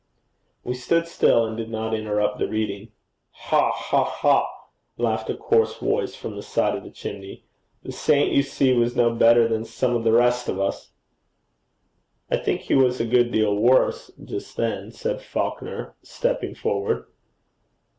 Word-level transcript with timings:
We 0.63 0.73
stood 0.73 1.05
still 1.07 1.45
and 1.45 1.55
did 1.55 1.69
not 1.69 1.93
interrupt 1.93 2.39
the 2.39 2.47
reading. 2.47 2.91
'Ha! 3.33 3.71
ha! 3.71 4.03
ha!' 4.03 4.47
laughed 4.97 5.29
a 5.29 5.37
coarse 5.37 5.77
voice 5.77 6.15
from 6.15 6.35
the 6.35 6.41
side 6.41 6.73
of 6.75 6.83
the 6.83 6.89
chimney: 6.89 7.43
'the 7.83 7.91
saint, 7.91 8.31
you 8.31 8.41
see, 8.41 8.73
was 8.73 8.95
no 8.95 9.11
better 9.13 9.47
than 9.47 9.63
some 9.63 9.95
of 9.95 10.03
the 10.03 10.11
rest 10.11 10.49
of 10.49 10.59
us!' 10.59 10.89
'I 12.31 12.37
think 12.37 12.61
he 12.61 12.73
was 12.73 12.99
a 12.99 13.05
good 13.05 13.31
deal 13.31 13.55
worse 13.55 14.09
just 14.25 14.57
then,' 14.57 14.91
said 14.91 15.21
Falconer, 15.21 15.93
stepping 16.01 16.55
forward. 16.55 17.05